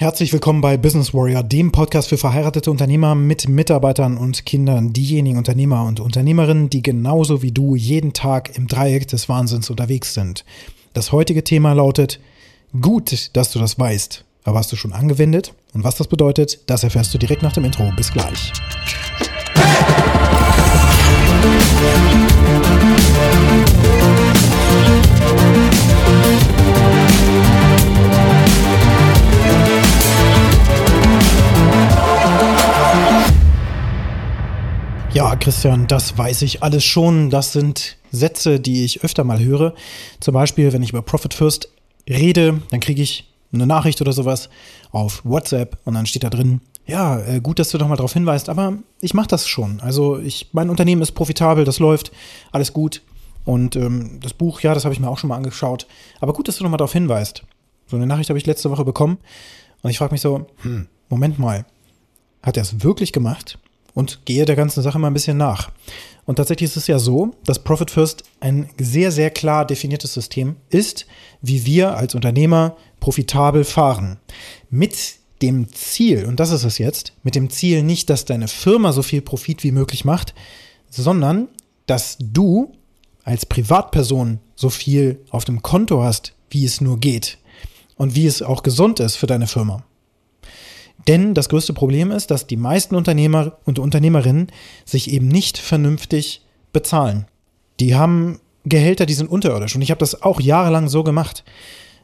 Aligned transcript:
Herzlich 0.00 0.32
willkommen 0.32 0.60
bei 0.60 0.76
Business 0.76 1.12
Warrior, 1.12 1.42
dem 1.42 1.72
Podcast 1.72 2.08
für 2.08 2.18
verheiratete 2.18 2.70
Unternehmer 2.70 3.16
mit 3.16 3.48
Mitarbeitern 3.48 4.16
und 4.16 4.46
Kindern, 4.46 4.92
diejenigen 4.92 5.38
Unternehmer 5.38 5.86
und 5.86 5.98
Unternehmerinnen, 5.98 6.70
die 6.70 6.82
genauso 6.82 7.42
wie 7.42 7.50
du 7.50 7.74
jeden 7.74 8.12
Tag 8.12 8.56
im 8.56 8.68
Dreieck 8.68 9.08
des 9.08 9.28
Wahnsinns 9.28 9.70
unterwegs 9.70 10.14
sind. 10.14 10.44
Das 10.92 11.10
heutige 11.10 11.42
Thema 11.42 11.72
lautet, 11.72 12.20
gut, 12.80 13.30
dass 13.36 13.50
du 13.50 13.58
das 13.58 13.76
weißt, 13.76 14.24
aber 14.44 14.60
hast 14.60 14.70
du 14.70 14.76
schon 14.76 14.92
angewendet? 14.92 15.52
Und 15.74 15.82
was 15.82 15.96
das 15.96 16.06
bedeutet, 16.06 16.60
das 16.66 16.84
erfährst 16.84 17.12
du 17.12 17.18
direkt 17.18 17.42
nach 17.42 17.54
dem 17.54 17.64
Intro. 17.64 17.90
Bis 17.96 18.12
gleich. 18.12 18.52
Ja, 23.42 23.47
Christian, 35.40 35.86
das 35.86 36.18
weiß 36.18 36.42
ich 36.42 36.62
alles 36.62 36.84
schon. 36.84 37.30
Das 37.30 37.52
sind 37.52 37.96
Sätze, 38.10 38.60
die 38.60 38.84
ich 38.84 39.04
öfter 39.04 39.24
mal 39.24 39.38
höre. 39.38 39.74
Zum 40.20 40.34
Beispiel, 40.34 40.72
wenn 40.72 40.82
ich 40.82 40.90
über 40.90 41.02
Profit 41.02 41.34
First 41.34 41.68
rede, 42.08 42.60
dann 42.70 42.80
kriege 42.80 43.02
ich 43.02 43.32
eine 43.52 43.66
Nachricht 43.66 44.00
oder 44.00 44.12
sowas 44.12 44.50
auf 44.90 45.24
WhatsApp 45.24 45.78
und 45.84 45.94
dann 45.94 46.06
steht 46.06 46.24
da 46.24 46.30
drin, 46.30 46.60
ja, 46.86 47.20
äh, 47.20 47.40
gut, 47.40 47.58
dass 47.58 47.70
du 47.70 47.78
doch 47.78 47.88
mal 47.88 47.96
darauf 47.96 48.12
hinweist, 48.12 48.48
aber 48.48 48.78
ich 49.00 49.14
mache 49.14 49.28
das 49.28 49.46
schon. 49.46 49.80
Also 49.80 50.18
ich, 50.18 50.48
mein 50.52 50.70
Unternehmen 50.70 51.02
ist 51.02 51.12
profitabel, 51.12 51.64
das 51.64 51.78
läuft, 51.78 52.12
alles 52.50 52.72
gut. 52.72 53.02
Und 53.44 53.76
ähm, 53.76 54.20
das 54.20 54.34
Buch, 54.34 54.60
ja, 54.60 54.74
das 54.74 54.84
habe 54.84 54.94
ich 54.94 55.00
mir 55.00 55.08
auch 55.08 55.18
schon 55.18 55.28
mal 55.28 55.36
angeschaut. 55.36 55.86
Aber 56.20 56.32
gut, 56.32 56.48
dass 56.48 56.56
du 56.56 56.64
noch 56.64 56.70
mal 56.70 56.76
darauf 56.76 56.92
hinweist. 56.92 57.44
So 57.86 57.96
eine 57.96 58.06
Nachricht 58.06 58.30
habe 58.30 58.38
ich 58.38 58.46
letzte 58.46 58.70
Woche 58.70 58.84
bekommen 58.84 59.18
und 59.82 59.90
ich 59.90 59.98
frage 59.98 60.12
mich 60.12 60.20
so, 60.20 60.46
hm, 60.62 60.88
Moment 61.08 61.38
mal, 61.38 61.64
hat 62.42 62.56
er 62.56 62.62
es 62.62 62.82
wirklich 62.82 63.12
gemacht? 63.12 63.58
Und 63.98 64.26
gehe 64.26 64.44
der 64.44 64.54
ganzen 64.54 64.80
Sache 64.80 64.96
mal 65.00 65.08
ein 65.08 65.12
bisschen 65.12 65.38
nach. 65.38 65.72
Und 66.24 66.36
tatsächlich 66.36 66.70
ist 66.70 66.76
es 66.76 66.86
ja 66.86 67.00
so, 67.00 67.32
dass 67.44 67.64
Profit 67.64 67.90
First 67.90 68.22
ein 68.38 68.70
sehr, 68.78 69.10
sehr 69.10 69.28
klar 69.30 69.66
definiertes 69.66 70.14
System 70.14 70.54
ist, 70.70 71.04
wie 71.42 71.66
wir 71.66 71.96
als 71.96 72.14
Unternehmer 72.14 72.76
profitabel 73.00 73.64
fahren. 73.64 74.20
Mit 74.70 75.16
dem 75.42 75.72
Ziel, 75.72 76.26
und 76.26 76.38
das 76.38 76.52
ist 76.52 76.62
es 76.62 76.78
jetzt, 76.78 77.12
mit 77.24 77.34
dem 77.34 77.50
Ziel 77.50 77.82
nicht, 77.82 78.08
dass 78.08 78.24
deine 78.24 78.46
Firma 78.46 78.92
so 78.92 79.02
viel 79.02 79.20
Profit 79.20 79.64
wie 79.64 79.72
möglich 79.72 80.04
macht, 80.04 80.32
sondern 80.88 81.48
dass 81.86 82.18
du 82.20 82.70
als 83.24 83.46
Privatperson 83.46 84.38
so 84.54 84.70
viel 84.70 85.24
auf 85.30 85.44
dem 85.44 85.60
Konto 85.60 86.04
hast, 86.04 86.34
wie 86.50 86.64
es 86.64 86.80
nur 86.80 87.00
geht 87.00 87.38
und 87.96 88.14
wie 88.14 88.28
es 88.28 88.42
auch 88.42 88.62
gesund 88.62 89.00
ist 89.00 89.16
für 89.16 89.26
deine 89.26 89.48
Firma. 89.48 89.82
Denn 91.08 91.32
das 91.32 91.48
größte 91.48 91.72
Problem 91.72 92.10
ist, 92.10 92.30
dass 92.30 92.46
die 92.46 92.58
meisten 92.58 92.94
Unternehmer 92.94 93.56
und 93.64 93.78
Unternehmerinnen 93.78 94.48
sich 94.84 95.10
eben 95.10 95.26
nicht 95.26 95.56
vernünftig 95.56 96.42
bezahlen. 96.72 97.26
Die 97.80 97.94
haben 97.96 98.40
Gehälter, 98.66 99.06
die 99.06 99.14
sind 99.14 99.30
unterirdisch. 99.30 99.74
Und 99.74 99.82
ich 99.82 99.90
habe 99.90 100.00
das 100.00 100.22
auch 100.22 100.40
jahrelang 100.40 100.88
so 100.88 101.02
gemacht. 101.02 101.44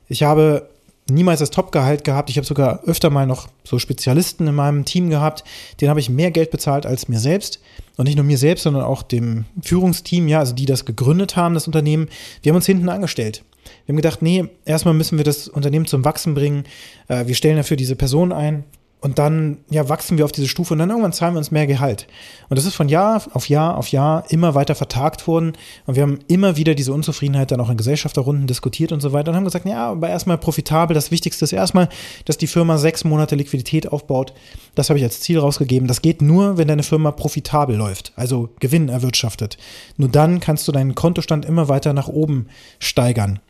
Ich 0.09 0.23
habe 0.23 0.71
niemals 1.11 1.41
das 1.41 1.51
Topgehalt 1.51 2.05
gehabt. 2.05 2.31
Ich 2.31 2.39
habe 2.39 2.47
sogar 2.47 2.83
öfter 2.85 3.11
mal 3.11 3.27
noch 3.27 3.49
so 3.63 3.79
Spezialisten 3.79 4.47
in 4.47 4.55
meinem 4.55 4.87
Team 4.87 5.11
gehabt. 5.11 5.45
Den 5.83 5.91
habe 5.91 6.01
ich 6.01 6.09
mehr 6.09 6.31
Geld 6.31 6.51
bezahlt 6.51 6.87
als 6.87 7.09
mir 7.09 7.19
selbst. 7.19 7.61
Und 7.97 8.07
nicht 8.07 8.17
nur 8.17 8.25
mir 8.25 8.39
selbst, 8.39 8.63
sondern 8.63 8.85
auch 8.85 9.03
dem 9.03 9.45
Führungsteam, 9.63 10.29
ja, 10.29 10.39
also 10.39 10.55
die 10.55 10.67
das 10.67 10.87
gegründet 10.87 11.37
haben, 11.37 11.55
das 11.55 11.67
Unternehmen. 11.67 12.09
Wir 12.43 12.51
haben 12.51 12.57
uns 12.57 12.67
hinten 12.67 12.89
angestellt. 12.89 13.45
Wir 13.85 13.93
haben 13.93 13.97
gedacht, 13.97 14.23
nee, 14.23 14.47
erstmal 14.65 14.95
müssen 14.95 15.19
wir 15.19 15.25
das 15.25 15.49
Unternehmen 15.49 15.87
zum 15.87 16.05
Wachsen 16.05 16.35
bringen. 16.35 16.65
Äh, 17.09 17.27
wir 17.27 17.35
stellen 17.35 17.57
dafür 17.57 17.77
diese 17.77 17.97
Person 17.97 18.33
ein. 18.33 18.65
Und 19.05 19.19
dann 19.19 19.59
ja, 19.69 19.87
wachsen 19.91 20.17
wir 20.17 20.25
auf 20.25 20.33
diese 20.33 20.49
Stufe 20.49 20.73
und 20.73 20.79
dann 20.79 20.89
irgendwann 20.89 21.13
zahlen 21.13 21.35
wir 21.35 21.39
uns 21.39 21.51
mehr 21.51 21.67
Gehalt. 21.67 22.07
Und 22.49 22.57
das 22.57 22.65
ist 22.65 22.75
von 22.75 22.89
Jahr 22.89 23.23
auf 23.35 23.51
Jahr 23.51 23.77
auf 23.77 23.89
Jahr 23.89 24.25
immer 24.31 24.55
weiter 24.55 24.75
vertagt 24.75 25.27
worden. 25.27 25.53
Und 25.85 25.97
wir 25.97 26.03
haben 26.03 26.21
immer 26.27 26.57
wieder 26.57 26.75
diese 26.75 26.95
Unzufriedenheit 26.95 27.51
dann 27.51 27.61
auch 27.61 27.69
in 27.69 27.77
Gesellschafterrunden 27.77 28.47
diskutiert 28.47 28.93
und 28.93 29.03
so 29.03 29.13
weiter 29.13 29.31
und 29.31 29.37
haben 29.37 29.45
gesagt, 29.45 29.67
ja, 29.67 29.91
aber 29.91 30.09
erstmal 30.09 30.39
profitabel. 30.39 30.95
Das 30.95 31.11
Wichtigste 31.11 31.45
ist 31.45 31.53
erstmal, 31.53 31.91
dass 32.25 32.39
die 32.39 32.47
Firma 32.47 32.79
sechs 32.79 33.05
Monate 33.05 33.37
Liquidität 33.37 33.93
aufbaut. 33.93 34.33
Das 34.75 34.89
habe 34.89 34.99
ich 34.99 35.05
als 35.05 35.21
Ziel 35.21 35.39
rausgegeben. 35.39 35.87
Das 35.87 36.01
geht 36.01 36.23
nur, 36.23 36.57
wenn 36.57 36.69
deine 36.69 36.83
Firma 36.83 37.11
profitabel 37.11 37.77
läuft, 37.77 38.15
also 38.17 38.49
Gewinn 38.59 38.89
erwirtschaftet. 38.89 39.59
Nur 39.99 40.09
dann 40.09 40.41
kannst 40.41 40.67
du 40.67 40.73
deinen 40.73 40.95
Kontostand 40.95 41.45
immer 41.45 41.69
weiter 41.69 41.93
nach 41.93 42.09
oben 42.09 42.47
steigern. 42.79 43.41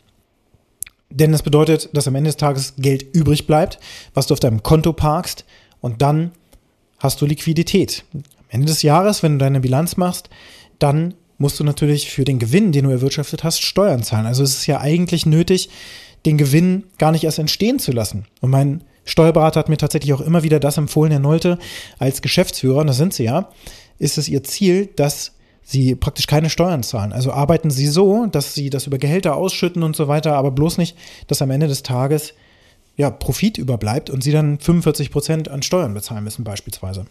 Denn 1.09 1.31
das 1.31 1.43
bedeutet, 1.43 1.89
dass 1.93 2.07
am 2.07 2.15
Ende 2.15 2.29
des 2.29 2.37
Tages 2.37 2.73
Geld 2.77 3.03
übrig 3.15 3.47
bleibt, 3.47 3.79
was 4.13 4.27
du 4.27 4.33
auf 4.33 4.39
deinem 4.39 4.63
Konto 4.63 4.93
parkst 4.93 5.45
und 5.81 6.01
dann 6.01 6.31
hast 6.99 7.21
du 7.21 7.25
Liquidität. 7.25 8.03
Am 8.13 8.23
Ende 8.49 8.67
des 8.67 8.81
Jahres, 8.81 9.23
wenn 9.23 9.33
du 9.33 9.37
deine 9.37 9.59
Bilanz 9.59 9.97
machst, 9.97 10.29
dann 10.79 11.13
musst 11.37 11.59
du 11.59 11.63
natürlich 11.63 12.09
für 12.09 12.23
den 12.23 12.39
Gewinn, 12.39 12.71
den 12.71 12.85
du 12.85 12.91
erwirtschaftet 12.91 13.43
hast, 13.43 13.61
Steuern 13.61 14.03
zahlen. 14.03 14.25
Also 14.25 14.43
es 14.43 14.55
ist 14.55 14.67
ja 14.67 14.79
eigentlich 14.79 15.25
nötig, 15.25 15.69
den 16.25 16.37
Gewinn 16.37 16.85
gar 16.97 17.11
nicht 17.11 17.23
erst 17.23 17.39
entstehen 17.39 17.79
zu 17.79 17.91
lassen. 17.91 18.25
Und 18.41 18.49
mein 18.49 18.83
Steuerberater 19.03 19.59
hat 19.59 19.69
mir 19.69 19.77
tatsächlich 19.77 20.13
auch 20.13 20.21
immer 20.21 20.43
wieder 20.43 20.59
das 20.59 20.77
empfohlen, 20.77 21.11
Herr 21.11 21.19
Nolte, 21.19 21.59
als 21.99 22.21
Geschäftsführer, 22.21 22.79
und 22.79 22.87
das 22.87 22.97
sind 22.97 23.13
sie 23.13 23.25
ja, 23.25 23.49
ist 23.99 24.17
es 24.17 24.27
ihr 24.27 24.43
Ziel, 24.43 24.87
dass 24.95 25.33
sie 25.65 25.95
praktisch 25.95 26.27
keine 26.27 26.49
Steuern 26.49 26.83
zahlen. 26.83 27.11
Also 27.11 27.33
arbeiten 27.33 27.71
sie 27.71 27.87
so, 27.87 28.27
dass 28.27 28.53
sie 28.53 28.69
das 28.69 28.87
über 28.87 28.99
Gehälter 28.99 29.35
ausschütten 29.35 29.83
und 29.83 29.95
so 29.95 30.07
weiter, 30.07 30.35
aber 30.35 30.51
bloß 30.51 30.77
nicht, 30.77 30.95
dass 31.27 31.41
am 31.41 31.51
Ende 31.51 31.67
des 31.67 31.83
Tages 31.83 32.33
ja, 32.95 33.09
Profit 33.09 33.57
überbleibt 33.57 34.09
und 34.09 34.23
sie 34.23 34.31
dann 34.31 34.59
45 34.59 35.11
Prozent 35.11 35.49
an 35.49 35.63
Steuern 35.63 35.93
bezahlen 35.93 36.23
müssen 36.23 36.43
beispielsweise. 36.45 37.07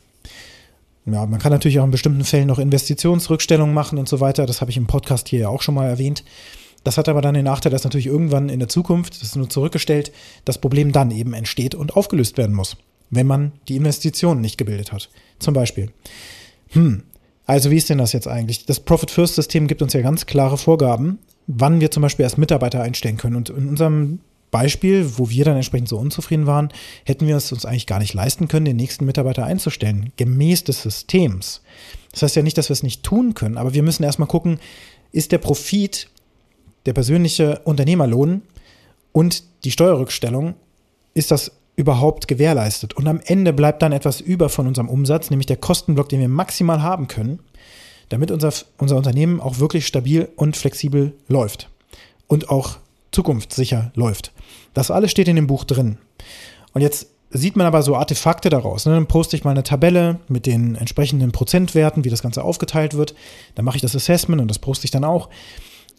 Ja, 1.05 1.27
man 1.27 1.41
kann 1.41 1.53
natürlich 1.53 1.81
auch 1.81 1.85
in 1.85 1.91
bestimmten 1.91 2.25
Fällen 2.25 2.47
noch 2.47 2.59
Investitionsrückstellungen 2.59 3.75
machen 3.75 3.99
und 3.99 4.09
so 4.09 4.21
weiter. 4.21 4.47
Das 4.47 4.63
habe 4.63 4.71
ich 4.71 4.79
im 4.79 4.87
Podcast 4.87 5.29
hier 5.29 5.41
ja 5.41 5.49
auch 5.49 5.61
schon 5.61 5.75
mal 5.75 5.87
erwähnt. 5.87 6.25
Das 6.85 6.97
hat 6.97 7.09
aber 7.09 7.21
dann 7.21 7.35
den 7.35 7.45
Nachteil, 7.45 7.73
dass 7.73 7.85
natürlich 7.85 8.07
irgendwann 8.07 8.49
in 8.49 8.61
der 8.61 8.69
Zukunft, 8.69 9.15
das 9.15 9.23
ist 9.23 9.37
nur 9.37 9.51
zurückgestellt, 9.51 10.13
das 10.45 10.59
Problem 10.59 10.93
dann 10.93 11.11
eben 11.11 11.35
entsteht 11.35 11.75
und 11.75 11.97
aufgelöst 11.97 12.39
werden 12.39 12.55
muss, 12.55 12.77
wenn 13.11 13.27
man 13.27 13.53
die 13.69 13.77
Investitionen 13.77 14.41
nicht 14.41 14.59
gebildet 14.59 14.93
hat. 14.93 15.11
Zum 15.39 15.55
Beispiel. 15.55 15.91
Hm, 16.71 17.03
also 17.47 17.71
wie 17.71 17.77
ist 17.77 17.91
denn 17.91 17.99
das 17.99 18.13
jetzt 18.13 18.29
eigentlich? 18.29 18.67
Das 18.67 18.81
Profit 18.81 19.11
First 19.11 19.35
System 19.35 19.67
gibt 19.67 19.83
uns 19.83 19.93
ja 19.93 20.01
ganz 20.01 20.27
klare 20.27 20.57
Vorgaben, 20.57 21.19
wann 21.47 21.81
wir 21.81 21.91
zum 21.91 22.03
Beispiel 22.03 22.25
erst 22.25 22.39
Mitarbeiter 22.39 22.83
einstellen 22.83 23.17
können. 23.17 23.37
Und 23.37 23.51
in 23.51 23.69
unserem 23.69 24.21
Beispiel, 24.51 25.19
wo 25.19 25.29
wir 25.29 25.45
dann 25.45 25.57
entsprechend 25.57 25.89
so 25.89 25.99
unzufrieden 25.99 26.47
waren, 26.47 26.69
hätten 27.05 27.27
wir 27.27 27.37
es 27.37 27.51
uns 27.53 27.67
eigentlich 27.67 27.87
gar 27.87 27.99
nicht 27.99 28.15
leisten 28.15 28.49
können, 28.49 28.65
den 28.65 28.77
nächsten 28.77 29.05
Mitarbeiter 29.05 29.45
einzustellen, 29.45 30.13
gemäß 30.17 30.65
des 30.65 30.83
Systems. 30.83 31.61
Das 32.13 32.23
heißt 32.23 32.37
ja 32.37 32.43
nicht, 32.43 32.57
dass 32.57 32.69
wir 32.69 32.75
es 32.75 32.85
nicht 32.85 33.03
tun 33.03 33.35
können, 33.35 33.59
aber 33.59 33.75
wir 33.75 33.83
müssen 33.83 34.05
erstmal 34.05 34.29
gucken, 34.29 34.61
ist 35.13 35.33
der 35.33 35.39
Profit, 35.39 36.09
der 36.87 36.93
persönliche 36.93 37.61
Unternehmerlohn 37.65 38.43
und 39.13 39.43
die 39.65 39.71
Steuerrückstellung, 39.71 40.55
ist 41.15 41.31
das 41.31 41.51
überhaupt 41.77 42.29
gewährleistet. 42.29 42.95
Und 42.95 43.09
am 43.09 43.21
Ende 43.25 43.53
bleibt 43.53 43.83
dann 43.83 43.93
etwas 43.93 44.21
über 44.21 44.49
von 44.49 44.67
unserem 44.67 44.89
Umsatz, 44.89 45.31
nämlich 45.31 45.47
der 45.47 45.57
Kostenblock, 45.57 46.09
den 46.09 46.21
wir 46.21 46.29
maximal 46.29 46.83
haben 46.83 47.09
können, 47.09 47.41
damit 48.09 48.31
unser, 48.31 48.53
unser 48.79 48.97
Unternehmen 48.97 49.41
auch 49.41 49.59
wirklich 49.59 49.87
stabil 49.87 50.29
und 50.37 50.57
flexibel 50.57 51.15
läuft 51.29 51.71
und 52.29 52.51
auch 52.51 52.77
zukunftssicher 53.13 53.93
läuft. 53.95 54.33
Das 54.73 54.91
alles 54.91 55.11
steht 55.11 55.29
in 55.29 55.37
dem 55.37 55.47
Buch 55.47 55.65
drin. 55.65 55.99
Und 56.73 56.81
jetzt 56.81 57.09
sieht 57.31 57.57
man 57.57 57.67
aber 57.67 57.83
so 57.83 57.97
Artefakte 57.97 58.51
daraus. 58.51 58.87
Ne? 58.87 58.95
Dann 58.95 59.07
poste 59.07 59.37
ich 59.37 59.45
mal 59.45 59.51
eine 59.51 59.65
Tabelle 59.65 60.21
mit 60.29 60.47
den 60.47 60.77
entsprechenden 60.77 61.33
Prozentwerten, 61.33 62.05
wie 62.05 62.11
das 62.11 62.23
Ganze 62.23 62.45
aufgeteilt 62.45 62.95
wird. 62.95 63.15
Dann 63.55 63.65
mache 63.65 63.77
ich 63.77 63.83
das 63.83 63.97
Assessment 63.97 64.41
und 64.41 64.49
das 64.49 64.59
poste 64.59 64.85
ich 64.85 64.91
dann 64.91 65.05
auch 65.05 65.29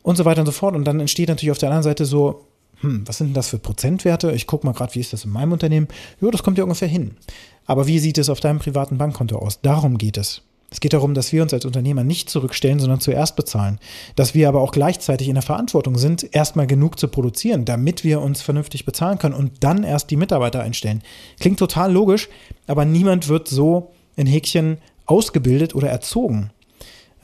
und 0.02 0.16
so 0.16 0.24
weiter 0.24 0.42
und 0.42 0.46
so 0.46 0.52
fort. 0.52 0.76
Und 0.76 0.86
dann 0.86 1.00
entsteht 1.00 1.30
natürlich 1.30 1.52
auf 1.52 1.58
der 1.58 1.70
anderen 1.70 1.84
Seite 1.84 2.06
so 2.06 2.46
hm, 2.86 3.08
was 3.08 3.18
sind 3.18 3.28
denn 3.28 3.34
das 3.34 3.50
für 3.50 3.60
Prozentwerte? 3.60 4.32
Ich 4.32 4.48
gucke 4.48 4.66
mal 4.66 4.74
gerade, 4.74 4.96
wie 4.96 5.00
ist 5.00 5.14
das 5.14 5.26
in 5.26 5.32
meinem 5.32 5.52
Unternehmen? 5.52 5.88
Ja, 6.22 6.30
das 6.32 6.44
kommt 6.44 6.58
ja 6.58 6.64
ungefähr 6.64 6.88
hin. 6.88 7.18
Aber 7.66 7.88
wie 7.88 8.00
sieht 8.00 8.18
es 8.18 8.30
auf 8.30 8.40
deinem 8.40 8.60
privaten 8.60 8.98
Bankkonto 8.98 9.38
aus? 9.38 9.60
Darum 9.62 9.98
geht 9.98 10.18
es. 10.18 10.42
Es 10.72 10.80
geht 10.80 10.94
darum, 10.94 11.14
dass 11.14 11.32
wir 11.32 11.42
uns 11.42 11.54
als 11.54 11.66
Unternehmer 11.66 12.04
nicht 12.04 12.30
zurückstellen, 12.30 12.80
sondern 12.80 13.00
zuerst 13.00 13.36
bezahlen. 13.36 13.80
Dass 14.16 14.34
wir 14.34 14.50
aber 14.50 14.62
auch 14.62 14.72
gleichzeitig 14.72 15.30
in 15.30 15.36
der 15.36 15.42
Verantwortung 15.42 15.98
sind, 15.98 16.36
erstmal 16.36 16.68
genug 16.68 17.00
zu 17.00 17.08
produzieren, 17.08 17.66
damit 17.66 18.04
wir 18.04 18.22
uns 18.22 18.42
vernünftig 18.42 18.86
bezahlen 18.86 19.18
können 19.18 19.36
und 19.36 19.64
dann 19.64 19.84
erst 19.84 20.12
die 20.12 20.18
Mitarbeiter 20.18 20.62
einstellen. 20.62 21.02
Klingt 21.40 21.60
total 21.60 21.92
logisch, 21.92 22.30
aber 22.68 22.84
niemand 22.84 23.30
wird 23.30 23.48
so 23.48 23.92
in 24.16 24.28
Häkchen 24.28 24.78
ausgebildet 25.06 25.76
oder 25.76 25.90
erzogen. 25.90 26.52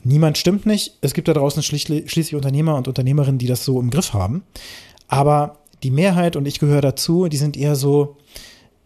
Niemand 0.04 0.38
stimmt 0.38 0.66
nicht. 0.66 0.98
Es 1.02 1.14
gibt 1.14 1.28
da 1.28 1.34
draußen 1.34 1.62
schließlich 1.62 2.36
Unternehmer 2.36 2.76
und 2.76 2.88
Unternehmerinnen, 2.88 3.38
die 3.38 3.48
das 3.48 3.66
so 3.66 3.80
im 3.80 3.90
Griff 3.92 4.14
haben. 4.14 4.44
Aber 5.12 5.58
die 5.84 5.92
Mehrheit, 5.92 6.38
und 6.38 6.48
ich 6.48 6.60
gehöre 6.60 6.82
dazu, 6.82 7.28
die 7.28 7.38
sind 7.38 7.58
eher 7.58 7.76
so 7.76 8.16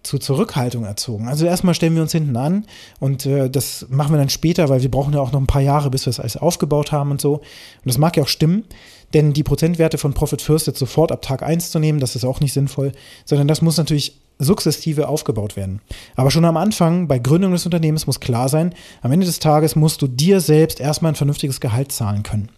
zu 0.01 0.17
Zurückhaltung 0.17 0.83
erzogen. 0.83 1.27
Also 1.27 1.45
erstmal 1.45 1.75
stellen 1.75 1.95
wir 1.95 2.01
uns 2.01 2.11
hinten 2.11 2.35
an 2.35 2.65
und 2.99 3.25
äh, 3.25 3.49
das 3.49 3.85
machen 3.89 4.13
wir 4.13 4.17
dann 4.17 4.29
später, 4.29 4.69
weil 4.69 4.81
wir 4.81 4.89
brauchen 4.89 5.13
ja 5.13 5.19
auch 5.19 5.31
noch 5.31 5.39
ein 5.39 5.47
paar 5.47 5.61
Jahre, 5.61 5.89
bis 5.89 6.05
wir 6.05 6.09
es 6.09 6.19
alles 6.19 6.37
aufgebaut 6.37 6.91
haben 6.91 7.11
und 7.11 7.21
so. 7.21 7.35
Und 7.35 7.43
das 7.85 7.97
mag 7.97 8.17
ja 8.17 8.23
auch 8.23 8.27
stimmen, 8.27 8.65
denn 9.13 9.33
die 9.33 9.43
Prozentwerte 9.43 9.97
von 9.97 10.13
Profit 10.13 10.41
First 10.41 10.67
jetzt 10.67 10.79
sofort 10.79 11.11
ab 11.11 11.21
Tag 11.21 11.43
1 11.43 11.71
zu 11.71 11.79
nehmen, 11.79 11.99
das 11.99 12.15
ist 12.15 12.25
auch 12.25 12.39
nicht 12.39 12.53
sinnvoll, 12.53 12.91
sondern 13.25 13.47
das 13.47 13.61
muss 13.61 13.77
natürlich 13.77 14.19
sukzessive 14.39 15.07
aufgebaut 15.07 15.55
werden. 15.55 15.81
Aber 16.15 16.31
schon 16.31 16.45
am 16.45 16.57
Anfang, 16.57 17.07
bei 17.07 17.19
Gründung 17.19 17.51
des 17.51 17.65
Unternehmens, 17.65 18.07
muss 18.07 18.19
klar 18.19 18.49
sein, 18.49 18.73
am 19.01 19.11
Ende 19.11 19.27
des 19.27 19.39
Tages 19.39 19.75
musst 19.75 20.01
du 20.01 20.07
dir 20.07 20.39
selbst 20.39 20.79
erstmal 20.79 21.11
ein 21.11 21.15
vernünftiges 21.15 21.59
Gehalt 21.59 21.91
zahlen 21.91 22.23
können. 22.23 22.49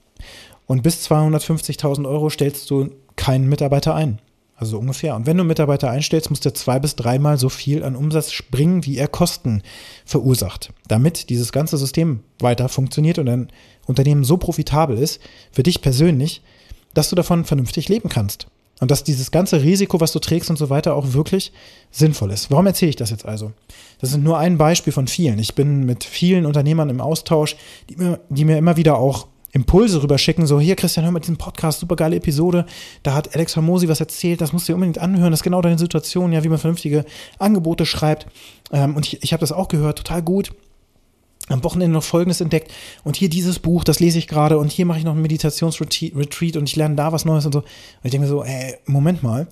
Und 0.66 0.84
bis 0.84 1.10
250.000 1.10 2.08
Euro 2.08 2.30
stellst 2.30 2.70
du 2.70 2.90
keinen 3.28 3.50
Mitarbeiter 3.50 3.94
ein. 3.94 4.20
Also 4.56 4.80
ungefähr. 4.80 5.14
Und 5.14 5.26
wenn 5.26 5.36
du 5.36 5.42
einen 5.42 5.50
Mitarbeiter 5.50 5.92
einstellst, 5.92 6.30
muss 6.30 6.40
der 6.40 6.54
zwei 6.54 6.80
bis 6.80 6.96
dreimal 6.96 7.38
so 7.38 7.50
viel 7.50 7.84
an 7.84 7.98
Umsatz 7.98 8.32
springen, 8.32 8.86
wie 8.86 8.98
er 8.98 9.10
Kosten 9.10 9.64
verursacht. 10.06 10.72
Damit 10.88 11.30
dieses 11.30 11.52
ganze 11.52 11.78
System 11.78 12.22
weiter 12.40 12.70
funktioniert 12.70 13.20
und 13.20 13.28
ein 13.28 13.50
Unternehmen 13.86 14.24
so 14.24 14.38
profitabel 14.38 14.98
ist, 14.98 15.20
für 15.52 15.62
dich 15.62 15.82
persönlich, 15.82 16.42
dass 16.94 17.10
du 17.10 17.18
davon 17.18 17.44
vernünftig 17.44 17.90
leben 17.90 18.08
kannst. 18.08 18.48
Und 18.80 18.92
dass 18.92 19.04
dieses 19.04 19.30
ganze 19.30 19.62
Risiko, 19.62 20.00
was 20.00 20.14
du 20.14 20.20
trägst 20.20 20.50
und 20.50 20.56
so 20.56 20.70
weiter, 20.70 20.96
auch 20.96 21.12
wirklich 21.12 21.52
sinnvoll 21.92 22.32
ist. 22.32 22.50
Warum 22.50 22.66
erzähle 22.66 22.92
ich 22.92 22.96
das 22.96 23.10
jetzt 23.10 23.26
also? 23.26 23.52
Das 24.00 24.12
ist 24.12 24.18
nur 24.20 24.38
ein 24.38 24.58
Beispiel 24.58 24.94
von 24.94 25.08
vielen. 25.08 25.38
Ich 25.40 25.54
bin 25.54 25.86
mit 25.86 26.06
vielen 26.06 26.46
Unternehmern 26.46 26.90
im 26.90 27.02
Austausch, 27.02 27.58
die 27.90 27.98
mir, 27.98 28.22
die 28.30 28.46
mir 28.46 28.58
immer 28.58 28.78
wieder 28.78 28.98
auch 28.98 29.28
Impulse 29.58 30.02
rüberschicken, 30.04 30.46
so 30.46 30.60
hier 30.60 30.76
Christian, 30.76 31.04
hör 31.04 31.12
mal 31.12 31.20
diesen 31.20 31.38
Podcast, 31.38 31.80
super 31.80 31.96
geile 31.96 32.16
Episode, 32.16 32.66
da 33.02 33.16
hat 33.16 33.34
Alex 33.34 33.56
Hormosi 33.56 33.90
was 33.90 34.00
erzählt, 34.00 34.40
das 34.40 34.54
musst 34.54 34.68
du 34.68 34.72
dir 34.72 34.76
unbedingt 34.76 35.00
anhören, 35.00 35.32
das 35.32 35.40
ist 35.40 35.44
genau 35.44 35.62
deine 35.62 35.80
Situation, 35.80 36.32
ja, 36.32 36.44
wie 36.44 36.50
man 36.50 36.60
vernünftige 36.60 37.06
Angebote 37.40 37.86
schreibt. 37.86 38.28
Ähm, 38.72 38.96
und 38.96 39.06
ich, 39.08 39.24
ich 39.24 39.34
habe 39.34 39.42
das 39.42 39.52
auch 39.52 39.68
gehört, 39.68 39.98
total 39.98 40.22
gut, 40.22 40.52
am 41.50 41.64
Wochenende 41.64 41.94
noch 41.94 42.04
Folgendes 42.04 42.42
entdeckt. 42.42 42.72
Und 43.04 43.16
hier 43.16 43.30
dieses 43.30 43.60
Buch, 43.60 43.84
das 43.84 44.00
lese 44.00 44.20
ich 44.20 44.28
gerade. 44.28 44.58
Und 44.58 44.72
hier 44.72 44.86
mache 44.86 45.00
ich 45.00 45.06
noch 45.06 45.14
einen 45.14 45.22
Meditationsretreat 45.22 46.58
und 46.58 46.68
ich 46.68 46.76
lerne 46.76 46.96
da 46.96 47.14
was 47.14 47.24
Neues 47.24 47.46
und 47.46 47.54
so. 47.54 47.60
Und 47.60 47.68
ich 48.04 48.12
denke 48.12 48.26
mir 48.26 48.30
so, 48.30 48.44
ey, 48.44 48.76
Moment 48.86 49.24
mal, 49.24 49.48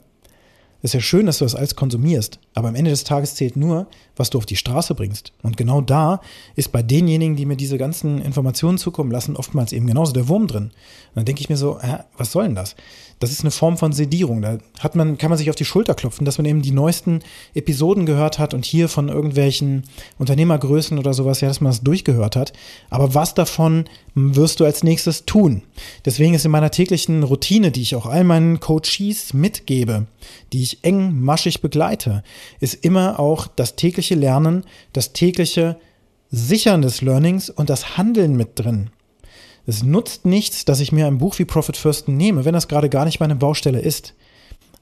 ist 0.85 0.93
ja 0.93 1.01
schön, 1.01 1.25
dass 1.25 1.39
du 1.39 1.45
das 1.45 1.55
alles 1.55 1.75
konsumierst, 1.75 2.39
aber 2.53 2.69
am 2.69 2.75
Ende 2.75 2.91
des 2.91 3.03
Tages 3.03 3.35
zählt 3.35 3.55
nur, 3.55 3.87
was 4.15 4.29
du 4.29 4.37
auf 4.37 4.45
die 4.45 4.55
Straße 4.55 4.95
bringst. 4.95 5.33
Und 5.41 5.57
genau 5.57 5.81
da 5.81 6.21
ist 6.55 6.71
bei 6.71 6.81
denjenigen, 6.81 7.35
die 7.35 7.45
mir 7.45 7.57
diese 7.57 7.77
ganzen 7.77 8.21
Informationen 8.21 8.77
zukommen 8.77 9.11
lassen, 9.11 9.35
oftmals 9.35 9.73
eben 9.73 9.87
genauso 9.87 10.13
der 10.13 10.27
Wurm 10.27 10.47
drin. 10.47 10.65
Und 10.65 10.71
dann 11.15 11.25
denke 11.25 11.41
ich 11.41 11.49
mir 11.49 11.57
so, 11.57 11.79
hä, 11.81 11.97
was 12.17 12.31
soll 12.31 12.45
denn 12.45 12.55
das? 12.55 12.75
Das 13.19 13.31
ist 13.31 13.41
eine 13.41 13.51
Form 13.51 13.77
von 13.77 13.93
Sedierung. 13.93 14.41
Da 14.41 14.57
hat 14.79 14.95
man, 14.95 15.17
kann 15.17 15.29
man 15.29 15.37
sich 15.37 15.49
auf 15.49 15.55
die 15.55 15.65
Schulter 15.65 15.95
klopfen, 15.95 16.25
dass 16.25 16.37
man 16.37 16.45
eben 16.45 16.61
die 16.61 16.71
neuesten 16.71 17.21
Episoden 17.53 18.05
gehört 18.05 18.39
hat 18.39 18.53
und 18.53 18.65
hier 18.65 18.89
von 18.89 19.07
irgendwelchen 19.07 19.83
Unternehmergrößen 20.17 20.99
oder 20.99 21.13
sowas, 21.13 21.39
ja, 21.39 21.47
dass 21.47 21.61
man 21.61 21.71
das 21.71 21.81
durchgehört 21.81 22.35
hat. 22.35 22.51
Aber 22.89 23.13
was 23.13 23.33
davon 23.33 23.85
wirst 24.15 24.59
du 24.59 24.65
als 24.65 24.83
nächstes 24.83 25.25
tun? 25.25 25.61
Deswegen 26.03 26.33
ist 26.33 26.45
in 26.45 26.51
meiner 26.51 26.71
täglichen 26.71 27.23
Routine, 27.23 27.71
die 27.71 27.81
ich 27.81 27.95
auch 27.95 28.05
all 28.05 28.25
meinen 28.25 28.59
Coaches 28.59 29.33
mitgebe, 29.33 30.07
die 30.51 30.63
ich 30.63 30.74
eng 30.83 31.19
maschig 31.19 31.61
begleite, 31.61 32.23
ist 32.59 32.85
immer 32.85 33.19
auch 33.19 33.47
das 33.47 33.75
tägliche 33.75 34.15
Lernen, 34.15 34.65
das 34.93 35.13
tägliche 35.13 35.77
Sichern 36.29 36.81
des 36.81 37.01
Learnings 37.01 37.49
und 37.49 37.69
das 37.69 37.97
Handeln 37.97 38.35
mit 38.35 38.59
drin. 38.59 38.89
Es 39.67 39.83
nutzt 39.83 40.25
nichts, 40.25 40.65
dass 40.65 40.79
ich 40.79 40.91
mir 40.91 41.07
ein 41.07 41.17
Buch 41.17 41.39
wie 41.39 41.45
Profit 41.45 41.77
First 41.77 42.07
nehme, 42.07 42.45
wenn 42.45 42.53
das 42.53 42.67
gerade 42.67 42.89
gar 42.89 43.05
nicht 43.05 43.19
meine 43.19 43.35
Baustelle 43.35 43.79
ist. 43.79 44.13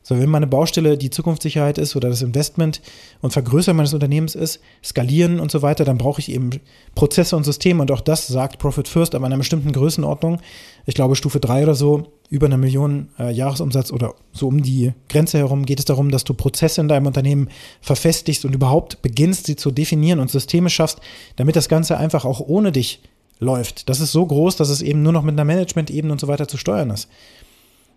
So, 0.03 0.19
wenn 0.19 0.29
meine 0.29 0.47
Baustelle 0.47 0.97
die 0.97 1.09
Zukunftssicherheit 1.09 1.77
ist 1.77 1.95
oder 1.95 2.09
das 2.09 2.21
Investment 2.21 2.81
und 3.21 3.31
Vergrößern 3.31 3.75
meines 3.75 3.93
Unternehmens 3.93 4.35
ist, 4.35 4.59
skalieren 4.83 5.39
und 5.39 5.49
so 5.49 5.61
weiter, 5.61 5.85
dann 5.85 5.97
brauche 5.97 6.19
ich 6.19 6.29
eben 6.29 6.49
Prozesse 6.93 7.37
und 7.37 7.45
Systeme 7.45 7.81
und 7.81 7.91
auch 7.91 8.01
das 8.01 8.27
sagt 8.27 8.59
Profit 8.59 8.89
First, 8.89 9.15
aber 9.15 9.25
in 9.25 9.31
einer 9.31 9.39
bestimmten 9.39 9.71
Größenordnung. 9.71 10.41
Ich 10.85 10.93
glaube, 10.93 11.15
Stufe 11.15 11.39
3 11.39 11.63
oder 11.63 11.75
so, 11.75 12.07
über 12.29 12.47
eine 12.47 12.57
Million 12.57 13.09
äh, 13.17 13.31
Jahresumsatz 13.31 13.91
oder 13.91 14.15
so 14.33 14.47
um 14.47 14.61
die 14.61 14.91
Grenze 15.07 15.37
herum 15.37 15.65
geht 15.65 15.79
es 15.79 15.85
darum, 15.85 16.11
dass 16.11 16.23
du 16.23 16.33
Prozesse 16.33 16.81
in 16.81 16.87
deinem 16.87 17.05
Unternehmen 17.05 17.49
verfestigst 17.79 18.43
und 18.43 18.53
überhaupt 18.53 19.01
beginnst, 19.01 19.45
sie 19.45 19.55
zu 19.55 19.71
definieren 19.71 20.19
und 20.19 20.31
Systeme 20.31 20.69
schaffst, 20.69 20.99
damit 21.37 21.55
das 21.55 21.69
Ganze 21.69 21.97
einfach 21.97 22.25
auch 22.25 22.41
ohne 22.41 22.71
dich 22.71 23.01
läuft. 23.39 23.87
Das 23.87 23.99
ist 23.99 24.11
so 24.11 24.25
groß, 24.25 24.55
dass 24.55 24.69
es 24.69 24.81
eben 24.81 25.03
nur 25.03 25.13
noch 25.13 25.23
mit 25.23 25.33
einer 25.33 25.45
Management-Ebene 25.45 26.11
und 26.11 26.19
so 26.19 26.27
weiter 26.27 26.47
zu 26.47 26.57
steuern 26.57 26.89
ist. 26.89 27.07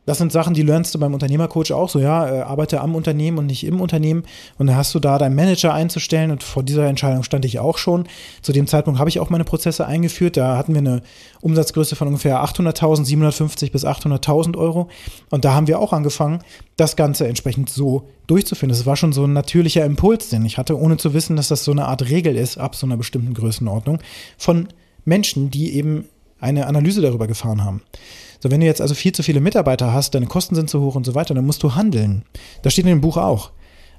Das 0.07 0.19
sind 0.19 0.31
Sachen, 0.31 0.55
die 0.55 0.63
lernst 0.63 0.95
du 0.95 1.01
beim 1.01 1.13
Unternehmercoach 1.13 1.73
auch 1.73 1.89
so, 1.89 1.99
ja, 1.99 2.29
äh, 2.29 2.41
arbeite 2.43 2.81
am 2.81 2.95
Unternehmen 2.95 3.39
und 3.39 3.47
nicht 3.47 3.67
im 3.67 3.81
Unternehmen. 3.81 4.23
Und 4.57 4.69
dann 4.69 4.77
hast 4.77 4.95
du 4.95 5.01
da 5.01 5.19
deinen 5.19 5.35
Manager 5.35 5.75
einzustellen 5.75 6.31
und 6.31 6.45
vor 6.45 6.63
dieser 6.63 6.87
Entscheidung 6.87 7.25
stand 7.25 7.45
ich 7.45 7.59
auch 7.59 7.77
schon. 7.77 8.07
Zu 8.41 8.53
dem 8.53 8.69
Zeitpunkt 8.69 9.01
habe 9.01 9.11
ich 9.11 9.19
auch 9.19 9.31
meine 9.31 9.45
Prozesse 9.45 9.85
eingeführt. 9.85 10.37
Da 10.37 10.57
hatten 10.57 10.75
wir 10.75 10.79
eine 10.79 11.03
Umsatzgröße 11.41 11.97
von 11.97 12.07
ungefähr 12.07 12.43
800.000, 12.43 13.05
750 13.05 13.73
bis 13.73 13.85
800.000 13.85 14.57
Euro. 14.57 14.89
Und 15.31 15.45
da 15.45 15.55
haben 15.55 15.67
wir 15.67 15.81
auch 15.81 15.93
angefangen, 15.93 16.39
das 16.77 16.95
Ganze 16.95 17.27
entsprechend 17.27 17.69
so 17.69 18.09
durchzuführen. 18.29 18.69
Das 18.69 18.87
war 18.87 18.97
schon 18.97 19.13
so 19.13 19.25
ein 19.25 19.33
natürlicher 19.33 19.85
Impuls, 19.85 20.29
den 20.29 20.45
ich 20.45 20.57
hatte, 20.57 20.79
ohne 20.79 20.99
zu 20.99 21.15
wissen, 21.15 21.35
dass 21.35 21.49
das 21.49 21.65
so 21.65 21.73
eine 21.73 21.87
Art 21.87 22.09
Regel 22.09 22.37
ist, 22.37 22.59
ab 22.59 22.77
so 22.77 22.87
einer 22.87 22.97
bestimmten 22.97 23.35
Größenordnung, 23.35 23.99
von 24.39 24.69
Menschen, 25.05 25.51
die 25.51 25.75
eben 25.75 26.05
eine 26.41 26.67
Analyse 26.67 27.01
darüber 27.01 27.27
gefahren 27.27 27.65
haben. 27.65 27.83
So, 28.41 28.51
wenn 28.51 28.61
du 28.61 28.67
jetzt 28.67 28.81
also 28.81 28.95
viel 28.95 29.13
zu 29.13 29.23
viele 29.23 29.41
Mitarbeiter 29.41 29.93
hast, 29.93 30.15
deine 30.15 30.27
Kosten 30.27 30.55
sind 30.55 30.69
zu 30.69 30.81
hoch 30.81 30.95
und 30.95 31.07
so 31.07 31.15
weiter, 31.15 31.35
dann 31.35 31.47
musst 31.47 31.63
du 31.63 31.75
handeln. 31.75 32.25
Das 32.63 32.73
steht 32.73 32.85
in 32.85 32.91
dem 32.91 33.01
Buch 33.01 33.17
auch. 33.17 33.51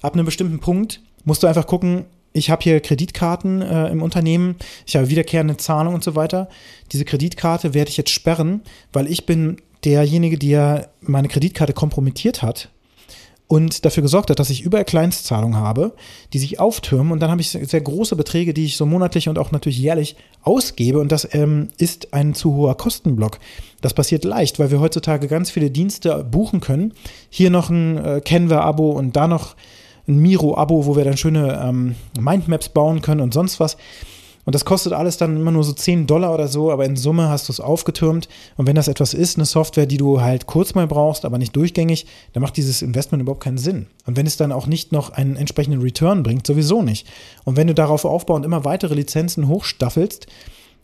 Ab 0.01 0.13
einem 0.13 0.25
bestimmten 0.25 0.60
Punkt 0.60 1.01
musst 1.25 1.44
du 1.44 1.48
einfach 1.48 1.68
gucken, 1.68 2.06
ich 2.34 2.50
habe 2.51 2.62
hier 2.62 2.80
Kreditkarten 2.80 3.62
äh, 3.62 3.88
im 3.89 4.04
Unternehmen, 4.04 4.57
ich 4.86 4.95
habe 4.95 5.10
wiederkehrende 5.10 5.57
Zahlungen 5.57 5.95
und 5.95 6.04
so 6.04 6.16
weiter. 6.16 6.50
Diese 6.92 7.04
Kreditkarte 7.04 7.74
werde 7.74 7.89
ich 7.89 7.98
jetzt 7.98 8.12
sperren, 8.12 8.62
weil 8.94 9.07
ich 9.07 9.25
bin 9.25 9.57
derjenige, 9.83 10.38
der 10.38 10.90
meine 11.01 11.30
Kreditkarte 11.30 11.74
kompromittiert 11.74 12.44
hat 12.44 12.69
und 13.48 13.86
dafür 13.86 14.04
gesorgt 14.04 14.30
hat, 14.30 14.40
dass 14.40 14.50
ich 14.50 14.62
überall 14.62 14.84
Kleinstzahlungen 14.84 15.58
habe, 15.58 15.94
die 16.34 16.40
sich 16.40 16.60
auftürmen 16.60 17.14
und 17.14 17.22
dann 17.22 17.32
habe 17.32 17.42
ich 17.42 17.52
sehr 17.52 17.82
große 17.82 18.16
Beträge, 18.16 18.54
die 18.54 18.66
ich 18.66 18.78
so 18.78 18.86
monatlich 18.86 19.30
und 19.30 19.40
auch 19.40 19.52
natürlich 19.52 19.80
jährlich 19.80 20.16
ausgebe 20.44 21.00
und 21.00 21.12
das 21.12 21.34
ähm, 21.34 21.70
ist 21.78 22.14
ein 22.14 22.34
zu 22.34 22.56
hoher 22.56 22.76
Kostenblock. 22.76 23.40
Das 23.82 23.94
passiert 23.94 24.26
leicht, 24.26 24.60
weil 24.60 24.72
wir 24.72 24.80
heutzutage 24.80 25.28
ganz 25.28 25.50
viele 25.50 25.72
Dienste 25.72 26.24
buchen 26.24 26.60
können. 26.60 26.94
Hier 27.30 27.50
noch 27.50 27.70
ein 27.70 27.98
äh, 27.98 28.22
Canva-Abo 28.24 28.92
und 28.92 29.16
da 29.16 29.28
noch 29.28 29.56
ein 30.08 30.18
Miro-Abo, 30.18 30.86
wo 30.86 30.96
wir 30.96 31.04
dann 31.04 31.18
schöne 31.18 31.62
ähm, 31.64 31.96
Mindmaps 32.20 32.70
bauen 32.70 33.02
können 33.02 33.22
und 33.22 33.34
sonst 33.34 33.60
was. 33.60 33.78
Und 34.48 34.56
das 34.56 34.64
kostet 34.64 34.94
alles 34.94 35.18
dann 35.18 35.36
immer 35.36 35.52
nur 35.52 35.66
so 35.66 35.74
10 35.74 36.08
Dollar 36.08 36.34
oder 36.34 36.48
so, 36.48 36.72
aber 36.72 36.86
in 36.86 36.96
Summe 36.96 37.28
hast 37.28 37.50
du 37.50 37.52
es 37.52 37.60
aufgetürmt. 37.60 38.30
Und 38.56 38.66
wenn 38.66 38.78
das 38.78 38.88
etwas 38.88 39.14
ist, 39.14 39.36
eine 39.36 39.44
Software, 39.44 39.88
die 39.88 39.98
du 39.98 40.22
halt 40.22 40.48
kurz 40.48 40.74
mal 40.74 40.88
brauchst, 40.88 41.26
aber 41.26 41.38
nicht 41.38 41.54
durchgängig, 41.54 42.06
dann 42.32 42.42
macht 42.42 42.56
dieses 42.56 42.82
Investment 42.82 43.22
überhaupt 43.22 43.44
keinen 43.44 43.58
Sinn. 43.58 43.88
Und 44.06 44.16
wenn 44.16 44.26
es 44.26 44.38
dann 44.38 44.54
auch 44.54 44.66
nicht 44.66 44.94
noch 44.94 45.10
einen 45.10 45.36
entsprechenden 45.36 45.82
Return 45.82 46.24
bringt, 46.24 46.48
sowieso 46.48 46.82
nicht. 46.82 47.06
Und 47.44 47.58
wenn 47.58 47.68
du 47.68 47.74
darauf 47.74 48.06
aufbauend 48.06 48.45
immer 48.45 48.64
weitere 48.64 48.95
Lizenzen 48.95 49.50
hochstaffelst, 49.50 50.28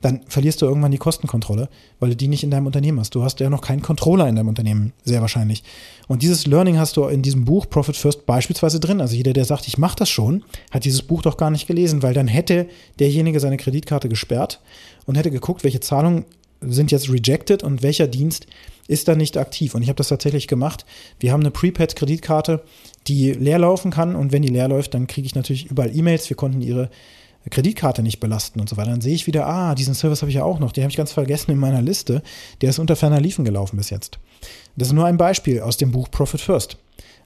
dann 0.04 0.20
verlierst 0.28 0.62
du 0.62 0.66
irgendwann 0.66 0.92
die 0.92 0.98
Kostenkontrolle, 0.98 1.70
weil 2.02 2.10
du 2.10 2.16
die 2.18 2.28
nicht 2.28 2.44
in 2.44 2.52
deinem 2.52 2.66
Unternehmen 2.66 3.00
hast. 3.00 3.16
Du 3.16 3.24
hast 3.24 3.40
ja 3.40 3.50
noch 3.50 3.62
keinen 3.62 3.82
Controller 3.82 4.28
in 4.28 4.36
deinem 4.36 4.50
Unternehmen, 4.50 4.92
sehr 5.06 5.22
wahrscheinlich. 5.22 5.64
Und 6.10 6.22
dieses 6.22 6.46
Learning 6.46 6.78
hast 6.78 6.98
du 6.98 7.06
in 7.06 7.22
diesem 7.22 7.46
Buch 7.46 7.70
Profit 7.70 7.96
First 7.96 8.26
beispielsweise 8.26 8.82
drin. 8.82 9.00
Also 9.00 9.16
jeder, 9.16 9.32
der 9.32 9.46
sagt, 9.46 9.66
ich 9.66 9.78
mache 9.78 9.96
das 9.96 10.10
schon, 10.10 10.44
hat 10.72 10.84
dieses 10.84 11.04
Buch 11.04 11.22
doch 11.22 11.38
gar 11.38 11.52
nicht 11.52 11.68
gelesen, 11.68 12.04
weil 12.04 12.14
dann 12.14 12.28
hätte 12.28 12.68
derjenige 13.00 13.40
seine 13.40 13.56
Kreditkarte 13.56 14.10
gesperrt 14.10 14.60
und 15.06 15.16
hätte 15.16 15.32
geguckt, 15.32 15.64
welche 15.64 15.80
Zahlungen 15.80 16.26
sind 16.60 16.92
jetzt 16.92 17.10
rejected 17.10 17.64
und 17.64 17.82
welcher 17.82 18.08
Dienst 18.08 18.48
ist 18.90 19.08
dann 19.08 19.18
nicht 19.18 19.38
aktiv. 19.38 19.74
Und 19.74 19.84
ich 19.84 19.88
habe 19.88 19.98
das 19.98 20.10
tatsächlich 20.10 20.50
gemacht. 20.50 20.86
Wir 21.20 21.32
haben 21.32 21.40
eine 21.40 21.52
Prepaid-Kreditkarte, 21.52 22.62
die 23.08 23.32
leer 23.32 23.60
laufen 23.60 23.92
kann 23.92 24.16
und 24.16 24.34
wenn 24.34 24.42
die 24.42 24.50
leer 24.50 24.68
läuft, 24.68 24.94
dann 24.94 25.08
kriege 25.08 25.26
ich 25.26 25.36
natürlich 25.36 25.68
überall 25.68 25.96
E-Mails. 25.96 26.30
Wir 26.30 26.36
konnten 26.36 26.62
ihre 26.62 26.90
Kreditkarte 27.50 28.02
nicht 28.02 28.20
belasten 28.20 28.60
und 28.60 28.70
so 28.70 28.78
weiter. 28.78 28.92
Dann 28.92 29.02
sehe 29.02 29.14
ich 29.14 29.28
wieder, 29.28 29.48
ah, 29.48 29.76
diesen 29.76 29.94
Service 29.94 30.22
habe 30.22 30.30
ich 30.30 30.36
ja 30.36 30.44
auch 30.44 30.60
noch, 30.60 30.72
den 30.72 30.84
habe 30.84 30.92
ich 30.92 30.98
ganz 30.98 31.12
vergessen 31.12 31.52
in 31.52 31.58
meiner 31.58 31.82
Liste. 31.82 32.22
Der 32.62 32.70
ist 32.70 32.80
unter 32.80 32.96
ferner 32.96 33.20
Liefen 33.20 33.46
gelaufen 33.46 33.78
bis 33.78 33.90
jetzt. 33.90 34.20
Das 34.76 34.88
ist 34.88 34.94
nur 34.94 35.06
ein 35.06 35.18
Beispiel 35.18 35.62
aus 35.62 35.78
dem 35.78 35.92
Buch 35.92 36.10
Profit 36.10 36.42
First. 36.42 36.78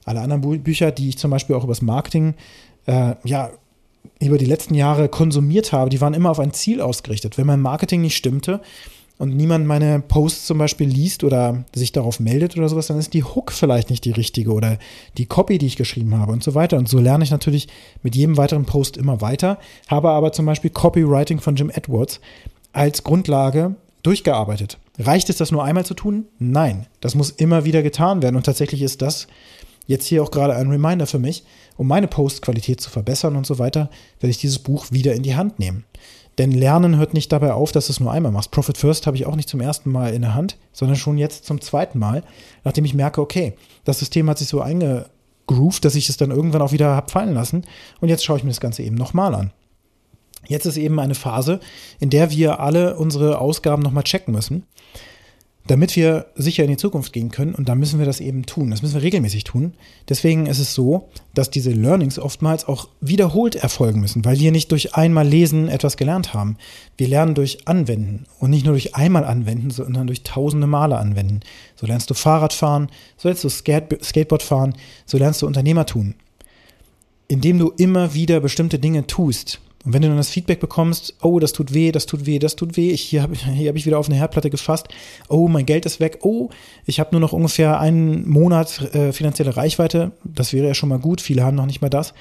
Alle 0.04 0.20
anderen 0.20 0.42
Bü 0.42 0.58
Bücher, 0.58 0.90
die 0.90 1.10
ich 1.10 1.18
zum 1.18 1.30
Beispiel 1.30 1.54
auch 1.54 1.64
über 1.64 1.72
das 1.72 1.82
Marketing, 1.82 2.34
äh, 2.86 3.14
ja, 3.24 3.50
über 4.20 4.38
die 4.38 4.46
letzten 4.46 4.74
Jahre 4.74 5.08
konsumiert 5.08 5.72
habe, 5.72 5.90
die 5.90 6.00
waren 6.00 6.14
immer 6.14 6.30
auf 6.30 6.40
ein 6.40 6.52
Ziel 6.52 6.80
ausgerichtet. 6.80 7.38
Wenn 7.38 7.46
mein 7.46 7.60
Marketing 7.60 8.00
nicht 8.00 8.16
stimmte, 8.16 8.60
und 9.18 9.36
niemand 9.36 9.66
meine 9.66 10.00
Posts 10.00 10.46
zum 10.46 10.58
Beispiel 10.58 10.88
liest 10.88 11.24
oder 11.24 11.64
sich 11.74 11.92
darauf 11.92 12.20
meldet 12.20 12.56
oder 12.56 12.68
sowas, 12.68 12.86
dann 12.86 12.98
ist 12.98 13.14
die 13.14 13.24
Hook 13.24 13.52
vielleicht 13.52 13.90
nicht 13.90 14.04
die 14.04 14.12
richtige 14.12 14.52
oder 14.52 14.78
die 15.16 15.26
Copy, 15.26 15.58
die 15.58 15.66
ich 15.66 15.76
geschrieben 15.76 16.16
habe 16.16 16.32
und 16.32 16.44
so 16.44 16.54
weiter. 16.54 16.76
Und 16.78 16.88
so 16.88 17.00
lerne 17.00 17.24
ich 17.24 17.32
natürlich 17.32 17.68
mit 18.02 18.14
jedem 18.14 18.36
weiteren 18.36 18.64
Post 18.64 18.96
immer 18.96 19.20
weiter, 19.20 19.58
habe 19.88 20.10
aber 20.10 20.32
zum 20.32 20.46
Beispiel 20.46 20.70
Copywriting 20.70 21.40
von 21.40 21.56
Jim 21.56 21.70
Edwards 21.70 22.20
als 22.72 23.02
Grundlage 23.02 23.74
durchgearbeitet. 24.04 24.78
Reicht 25.00 25.30
es, 25.30 25.36
das 25.36 25.50
nur 25.50 25.64
einmal 25.64 25.84
zu 25.84 25.94
tun? 25.94 26.26
Nein, 26.38 26.86
das 27.00 27.14
muss 27.14 27.30
immer 27.30 27.64
wieder 27.64 27.82
getan 27.82 28.22
werden. 28.22 28.36
Und 28.36 28.46
tatsächlich 28.46 28.82
ist 28.82 29.02
das 29.02 29.26
jetzt 29.86 30.06
hier 30.06 30.22
auch 30.22 30.30
gerade 30.30 30.54
ein 30.54 30.70
Reminder 30.70 31.06
für 31.06 31.18
mich, 31.18 31.44
um 31.76 31.88
meine 31.88 32.06
Postqualität 32.06 32.80
zu 32.80 32.90
verbessern 32.90 33.34
und 33.34 33.46
so 33.46 33.58
weiter, 33.58 33.90
werde 34.20 34.30
ich 34.30 34.38
dieses 34.38 34.58
Buch 34.60 34.86
wieder 34.90 35.14
in 35.14 35.22
die 35.22 35.34
Hand 35.34 35.58
nehmen. 35.58 35.84
Denn 36.38 36.52
Lernen 36.52 36.96
hört 36.96 37.14
nicht 37.14 37.32
dabei 37.32 37.52
auf, 37.52 37.72
dass 37.72 37.86
du 37.86 37.92
es 37.92 38.00
nur 38.00 38.12
einmal 38.12 38.32
machst. 38.32 38.52
Profit 38.52 38.78
First 38.78 39.06
habe 39.06 39.16
ich 39.16 39.26
auch 39.26 39.36
nicht 39.36 39.48
zum 39.48 39.60
ersten 39.60 39.90
Mal 39.90 40.14
in 40.14 40.22
der 40.22 40.34
Hand, 40.34 40.56
sondern 40.72 40.96
schon 40.96 41.18
jetzt 41.18 41.44
zum 41.44 41.60
zweiten 41.60 41.98
Mal, 41.98 42.22
nachdem 42.64 42.84
ich 42.84 42.94
merke, 42.94 43.20
okay, 43.20 43.54
das 43.84 43.98
System 43.98 44.30
hat 44.30 44.38
sich 44.38 44.48
so 44.48 44.60
einge, 44.60 45.06
Groove, 45.48 45.80
dass 45.80 45.94
ich 45.94 46.08
es 46.08 46.18
dann 46.18 46.30
irgendwann 46.30 46.62
auch 46.62 46.72
wieder 46.72 46.94
hab 46.94 47.10
fallen 47.10 47.34
lassen. 47.34 47.64
Und 48.00 48.10
jetzt 48.10 48.24
schaue 48.24 48.36
ich 48.36 48.44
mir 48.44 48.50
das 48.50 48.60
Ganze 48.60 48.82
eben 48.82 48.96
nochmal 48.96 49.34
an. 49.34 49.50
Jetzt 50.46 50.66
ist 50.66 50.76
eben 50.76 51.00
eine 51.00 51.14
Phase, 51.14 51.58
in 51.98 52.10
der 52.10 52.30
wir 52.30 52.60
alle 52.60 52.96
unsere 52.96 53.38
Ausgaben 53.38 53.82
nochmal 53.82 54.04
checken 54.04 54.32
müssen 54.32 54.64
damit 55.68 55.96
wir 55.96 56.26
sicher 56.34 56.64
in 56.64 56.70
die 56.70 56.78
Zukunft 56.78 57.12
gehen 57.12 57.30
können. 57.30 57.54
Und 57.54 57.68
da 57.68 57.74
müssen 57.74 57.98
wir 57.98 58.06
das 58.06 58.20
eben 58.20 58.46
tun. 58.46 58.70
Das 58.70 58.80
müssen 58.80 58.94
wir 58.94 59.02
regelmäßig 59.02 59.44
tun. 59.44 59.74
Deswegen 60.08 60.46
ist 60.46 60.58
es 60.58 60.74
so, 60.74 61.10
dass 61.34 61.50
diese 61.50 61.70
Learnings 61.70 62.18
oftmals 62.18 62.66
auch 62.66 62.88
wiederholt 63.00 63.54
erfolgen 63.54 64.00
müssen, 64.00 64.24
weil 64.24 64.38
wir 64.38 64.50
nicht 64.50 64.72
durch 64.72 64.94
einmal 64.94 65.28
Lesen 65.28 65.68
etwas 65.68 65.98
gelernt 65.98 66.32
haben. 66.32 66.56
Wir 66.96 67.06
lernen 67.06 67.34
durch 67.34 67.68
Anwenden 67.68 68.24
und 68.40 68.48
nicht 68.48 68.64
nur 68.64 68.72
durch 68.72 68.96
einmal 68.96 69.24
anwenden, 69.24 69.70
sondern 69.70 70.06
durch 70.06 70.22
tausende 70.22 70.66
Male 70.66 70.96
anwenden. 70.96 71.40
So 71.76 71.86
lernst 71.86 72.08
du 72.08 72.14
Fahrrad 72.14 72.54
fahren, 72.54 72.88
so 73.18 73.28
lernst 73.28 73.44
du 73.44 73.50
Skateboard 73.50 74.42
fahren, 74.42 74.74
so 75.04 75.18
lernst 75.18 75.42
du 75.42 75.46
Unternehmer 75.46 75.84
tun. 75.84 76.14
Indem 77.28 77.58
du 77.58 77.74
immer 77.76 78.14
wieder 78.14 78.40
bestimmte 78.40 78.78
Dinge 78.78 79.06
tust, 79.06 79.60
und 79.84 79.92
wenn 79.92 80.02
du 80.02 80.08
dann 80.08 80.16
das 80.16 80.30
Feedback 80.30 80.60
bekommst, 80.60 81.14
oh, 81.22 81.38
das 81.38 81.52
tut 81.52 81.72
weh, 81.72 81.92
das 81.92 82.06
tut 82.06 82.26
weh, 82.26 82.38
das 82.38 82.56
tut 82.56 82.76
weh, 82.76 82.90
ich, 82.90 83.02
hier 83.02 83.22
habe 83.22 83.36
hab 83.36 83.76
ich 83.76 83.86
wieder 83.86 83.98
auf 83.98 84.08
eine 84.08 84.16
Herdplatte 84.16 84.50
gefasst, 84.50 84.88
oh, 85.28 85.48
mein 85.48 85.66
Geld 85.66 85.86
ist 85.86 86.00
weg, 86.00 86.18
oh, 86.22 86.50
ich 86.84 86.98
habe 86.98 87.10
nur 87.12 87.20
noch 87.20 87.32
ungefähr 87.32 87.78
einen 87.78 88.28
Monat 88.28 88.94
äh, 88.94 89.12
finanzielle 89.12 89.56
Reichweite, 89.56 90.12
das 90.24 90.52
wäre 90.52 90.66
ja 90.66 90.74
schon 90.74 90.88
mal 90.88 90.98
gut, 90.98 91.20
viele 91.20 91.44
haben 91.44 91.56
noch 91.56 91.66
nicht 91.66 91.80
mal 91.80 91.90
das. 91.90 92.12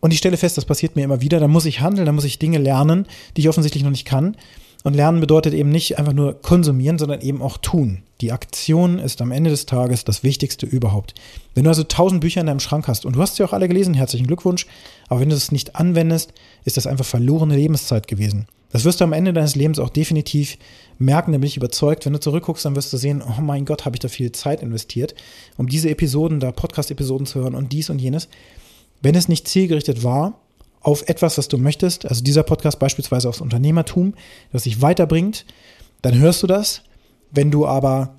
Und 0.00 0.12
ich 0.12 0.18
stelle 0.18 0.36
fest, 0.36 0.56
das 0.56 0.64
passiert 0.64 0.96
mir 0.96 1.04
immer 1.04 1.20
wieder, 1.20 1.40
dann 1.40 1.50
muss 1.50 1.66
ich 1.66 1.80
handeln, 1.80 2.06
dann 2.06 2.14
muss 2.14 2.24
ich 2.24 2.38
Dinge 2.38 2.58
lernen, 2.58 3.06
die 3.36 3.42
ich 3.42 3.48
offensichtlich 3.48 3.82
noch 3.82 3.90
nicht 3.90 4.04
kann. 4.04 4.36
Und 4.84 4.94
lernen 4.94 5.20
bedeutet 5.20 5.54
eben 5.54 5.70
nicht 5.70 5.98
einfach 5.98 6.12
nur 6.12 6.40
konsumieren, 6.40 6.98
sondern 6.98 7.20
eben 7.20 7.42
auch 7.42 7.58
tun. 7.58 8.02
Die 8.20 8.32
Aktion 8.32 8.98
ist 8.98 9.20
am 9.20 9.32
Ende 9.32 9.50
des 9.50 9.66
Tages 9.66 10.04
das 10.04 10.22
Wichtigste 10.22 10.66
überhaupt. 10.66 11.14
Wenn 11.54 11.64
du 11.64 11.70
also 11.70 11.82
tausend 11.82 12.20
Bücher 12.20 12.40
in 12.40 12.46
deinem 12.46 12.60
Schrank 12.60 12.86
hast 12.88 13.04
und 13.04 13.16
du 13.16 13.20
hast 13.20 13.36
sie 13.36 13.44
auch 13.44 13.52
alle 13.52 13.68
gelesen, 13.68 13.94
herzlichen 13.94 14.26
Glückwunsch, 14.26 14.66
aber 15.08 15.20
wenn 15.20 15.28
du 15.28 15.34
es 15.34 15.52
nicht 15.52 15.76
anwendest, 15.76 16.32
ist 16.64 16.76
das 16.76 16.86
einfach 16.86 17.04
verlorene 17.04 17.56
Lebenszeit 17.56 18.06
gewesen. 18.06 18.46
Das 18.70 18.84
wirst 18.84 19.00
du 19.00 19.04
am 19.04 19.12
Ende 19.12 19.32
deines 19.32 19.56
Lebens 19.56 19.78
auch 19.78 19.88
definitiv 19.88 20.58
merken, 20.98 21.32
da 21.32 21.38
bin 21.38 21.46
ich 21.46 21.56
überzeugt. 21.56 22.04
Wenn 22.04 22.12
du 22.12 22.20
zurückguckst, 22.20 22.64
dann 22.64 22.76
wirst 22.76 22.92
du 22.92 22.98
sehen, 22.98 23.22
oh 23.22 23.40
mein 23.40 23.64
Gott, 23.64 23.84
habe 23.84 23.96
ich 23.96 24.00
da 24.00 24.08
viel 24.08 24.32
Zeit 24.32 24.62
investiert, 24.62 25.14
um 25.56 25.68
diese 25.68 25.88
Episoden, 25.88 26.38
da 26.38 26.52
Podcast-Episoden 26.52 27.26
zu 27.26 27.40
hören 27.40 27.54
und 27.54 27.72
dies 27.72 27.88
und 27.88 27.98
jenes. 27.98 28.28
Wenn 29.00 29.14
es 29.14 29.28
nicht 29.28 29.48
zielgerichtet 29.48 30.04
war, 30.04 30.38
auf 30.88 31.06
etwas, 31.06 31.36
was 31.36 31.48
du 31.48 31.58
möchtest, 31.58 32.06
also 32.06 32.24
dieser 32.24 32.42
Podcast 32.42 32.78
beispielsweise 32.78 33.28
aufs 33.28 33.42
Unternehmertum, 33.42 34.14
das 34.52 34.62
dich 34.62 34.80
weiterbringt, 34.80 35.44
dann 36.00 36.18
hörst 36.18 36.42
du 36.42 36.46
das. 36.46 36.82
Wenn 37.30 37.50
du 37.50 37.66
aber 37.66 38.14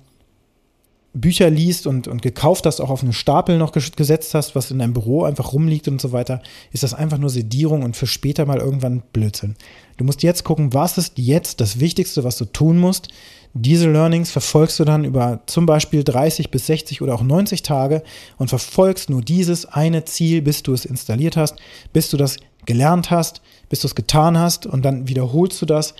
Bücher 1.12 1.50
liest 1.50 1.88
und, 1.88 2.06
und 2.06 2.22
gekauft 2.22 2.66
hast, 2.66 2.80
auch 2.80 2.90
auf 2.90 3.02
einen 3.02 3.12
Stapel 3.12 3.58
noch 3.58 3.72
gesetzt 3.72 4.34
hast, 4.34 4.54
was 4.54 4.70
in 4.70 4.78
deinem 4.78 4.92
Büro 4.92 5.24
einfach 5.24 5.52
rumliegt 5.52 5.88
und 5.88 6.00
so 6.00 6.12
weiter, 6.12 6.40
ist 6.70 6.84
das 6.84 6.94
einfach 6.94 7.18
nur 7.18 7.30
Sedierung 7.30 7.82
und 7.82 7.96
für 7.96 8.06
später 8.06 8.46
mal 8.46 8.58
irgendwann 8.58 9.02
Blödsinn. 9.12 9.56
Du 9.96 10.04
musst 10.04 10.22
jetzt 10.22 10.44
gucken, 10.44 10.72
was 10.72 10.96
ist 10.96 11.18
jetzt 11.18 11.60
das 11.60 11.80
Wichtigste, 11.80 12.22
was 12.22 12.38
du 12.38 12.44
tun 12.44 12.78
musst. 12.78 13.08
Diese 13.52 13.90
Learnings 13.90 14.30
verfolgst 14.30 14.78
du 14.78 14.84
dann 14.84 15.04
über 15.04 15.40
zum 15.46 15.66
Beispiel 15.66 16.04
30 16.04 16.52
bis 16.52 16.66
60 16.66 17.02
oder 17.02 17.16
auch 17.16 17.22
90 17.22 17.62
Tage 17.62 18.04
und 18.38 18.48
verfolgst 18.48 19.10
nur 19.10 19.22
dieses 19.22 19.66
eine 19.66 20.04
Ziel, 20.04 20.42
bis 20.42 20.62
du 20.62 20.72
es 20.72 20.84
installiert 20.84 21.36
hast, 21.36 21.56
bis 21.92 22.08
du 22.10 22.16
das 22.16 22.36
gelernt 22.66 23.10
hast, 23.10 23.40
bis 23.68 23.80
du 23.80 23.86
es 23.86 23.94
getan 23.94 24.38
hast 24.38 24.66
und 24.66 24.84
dann 24.84 25.08
wiederholst 25.08 25.60
du 25.62 25.66
das 25.66 25.94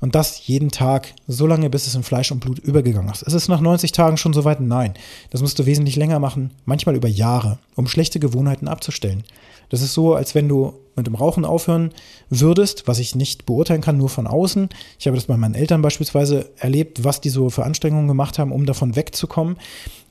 und 0.00 0.14
das 0.14 0.46
jeden 0.46 0.70
Tag, 0.70 1.14
so 1.26 1.46
lange, 1.46 1.70
bis 1.70 1.86
es 1.86 1.94
in 1.94 2.02
Fleisch 2.02 2.30
und 2.30 2.40
Blut 2.40 2.58
übergegangen 2.58 3.10
ist. 3.10 3.22
Ist 3.22 3.32
es 3.32 3.48
nach 3.48 3.60
90 3.60 3.92
Tagen 3.92 4.16
schon 4.16 4.34
so 4.34 4.44
weit? 4.44 4.60
Nein. 4.60 4.94
Das 5.30 5.40
musst 5.40 5.58
du 5.58 5.66
wesentlich 5.66 5.96
länger 5.96 6.18
machen, 6.18 6.50
manchmal 6.64 6.96
über 6.96 7.08
Jahre, 7.08 7.58
um 7.76 7.86
schlechte 7.86 8.20
Gewohnheiten 8.20 8.68
abzustellen. 8.68 9.24
Das 9.68 9.82
ist 9.82 9.94
so, 9.94 10.14
als 10.14 10.34
wenn 10.34 10.48
du 10.48 10.74
mit 10.94 11.06
dem 11.06 11.14
Rauchen 11.14 11.44
aufhören 11.44 11.90
würdest, 12.30 12.86
was 12.86 12.98
ich 12.98 13.14
nicht 13.14 13.46
beurteilen 13.46 13.80
kann, 13.80 13.98
nur 13.98 14.08
von 14.08 14.26
außen. 14.26 14.68
Ich 14.98 15.06
habe 15.06 15.16
das 15.16 15.26
bei 15.26 15.36
meinen 15.36 15.54
Eltern 15.54 15.82
beispielsweise 15.82 16.50
erlebt, 16.58 17.04
was 17.04 17.20
die 17.20 17.30
so 17.30 17.50
für 17.50 17.64
Anstrengungen 17.64 18.08
gemacht 18.08 18.38
haben, 18.38 18.52
um 18.52 18.64
davon 18.64 18.96
wegzukommen. 18.96 19.56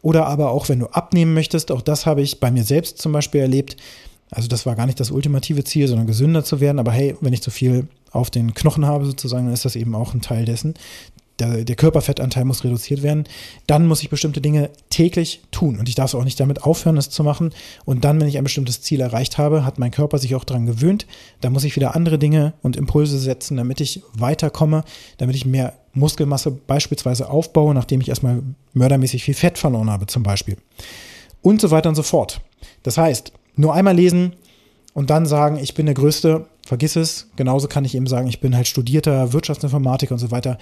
Oder 0.01 0.27
aber 0.27 0.51
auch, 0.51 0.69
wenn 0.69 0.79
du 0.79 0.87
abnehmen 0.87 1.33
möchtest, 1.33 1.71
auch 1.71 1.81
das 1.81 2.05
habe 2.05 2.21
ich 2.21 2.39
bei 2.39 2.51
mir 2.51 2.63
selbst 2.63 2.99
zum 2.99 3.11
Beispiel 3.11 3.41
erlebt. 3.41 3.77
Also 4.31 4.47
das 4.47 4.65
war 4.65 4.75
gar 4.75 4.85
nicht 4.85 4.99
das 4.99 5.11
ultimative 5.11 5.63
Ziel, 5.63 5.87
sondern 5.87 6.07
gesünder 6.07 6.43
zu 6.43 6.59
werden. 6.59 6.79
Aber 6.79 6.91
hey, 6.91 7.15
wenn 7.21 7.33
ich 7.33 7.41
zu 7.41 7.51
viel 7.51 7.87
auf 8.11 8.29
den 8.29 8.53
Knochen 8.53 8.85
habe 8.85 9.05
sozusagen, 9.05 9.45
dann 9.45 9.53
ist 9.53 9.65
das 9.65 9.75
eben 9.75 9.95
auch 9.95 10.13
ein 10.13 10.21
Teil 10.21 10.45
dessen. 10.45 10.73
Der, 11.39 11.65
der, 11.65 11.75
Körperfettanteil 11.75 12.45
muss 12.45 12.63
reduziert 12.63 13.03
werden. 13.03 13.25
Dann 13.67 13.87
muss 13.87 14.01
ich 14.01 14.09
bestimmte 14.09 14.39
Dinge 14.39 14.69
täglich 14.89 15.41
tun. 15.51 15.77
Und 15.77 15.89
ich 15.89 15.95
darf 15.95 16.13
auch 16.13 16.23
nicht 16.23 16.39
damit 16.39 16.63
aufhören, 16.63 16.95
das 16.95 17.09
zu 17.09 17.25
machen. 17.25 17.53
Und 17.83 18.05
dann, 18.05 18.21
wenn 18.21 18.29
ich 18.29 18.37
ein 18.37 18.45
bestimmtes 18.45 18.81
Ziel 18.81 19.01
erreicht 19.01 19.37
habe, 19.37 19.65
hat 19.65 19.77
mein 19.77 19.91
Körper 19.91 20.17
sich 20.17 20.33
auch 20.35 20.45
daran 20.45 20.65
gewöhnt. 20.65 21.05
Da 21.41 21.49
muss 21.49 21.65
ich 21.65 21.75
wieder 21.75 21.93
andere 21.93 22.17
Dinge 22.17 22.53
und 22.61 22.77
Impulse 22.77 23.19
setzen, 23.19 23.57
damit 23.57 23.81
ich 23.81 24.01
weiterkomme, 24.13 24.85
damit 25.17 25.35
ich 25.35 25.45
mehr 25.45 25.73
Muskelmasse 25.93 26.51
beispielsweise 26.51 27.29
aufbaue, 27.29 27.73
nachdem 27.73 27.99
ich 27.99 28.07
erstmal 28.07 28.41
mördermäßig 28.73 29.25
viel 29.25 29.33
Fett 29.33 29.57
verloren 29.57 29.89
habe, 29.89 30.07
zum 30.07 30.23
Beispiel. 30.23 30.55
Und 31.41 31.59
so 31.59 31.69
weiter 31.69 31.89
und 31.89 31.95
so 31.95 32.03
fort. 32.03 32.39
Das 32.83 32.97
heißt, 32.97 33.33
nur 33.55 33.73
einmal 33.73 33.95
lesen 33.95 34.33
und 34.93 35.09
dann 35.09 35.25
sagen, 35.25 35.57
ich 35.57 35.73
bin 35.73 35.85
der 35.85 35.95
Größte, 35.95 36.45
vergiss 36.65 36.95
es. 36.95 37.29
Genauso 37.35 37.67
kann 37.67 37.85
ich 37.85 37.95
eben 37.95 38.07
sagen, 38.07 38.27
ich 38.27 38.39
bin 38.39 38.55
halt 38.55 38.67
studierter 38.67 39.33
Wirtschaftsinformatiker 39.33 40.13
und 40.13 40.19
so 40.19 40.31
weiter. 40.31 40.57